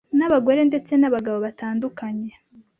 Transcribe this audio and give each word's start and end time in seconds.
n’abagore 0.17 0.59
ndetse 0.69 0.91
n’abagabo 0.97 1.37
batandukanye. 1.45 2.31